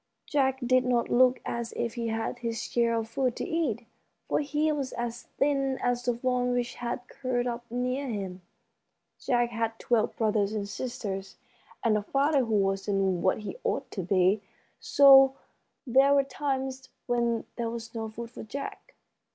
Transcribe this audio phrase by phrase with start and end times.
[0.25, 3.85] Jack did not look as if he had his share of food to eat,
[4.27, 8.41] for he was as thin as the fawn which had curled up near him.
[9.19, 11.35] Jack had twelve brothers and sisters,
[11.83, 14.41] and a father who wasn't what he ought to be,
[14.79, 15.35] so
[15.85, 18.95] there were times when there was no food for Jack.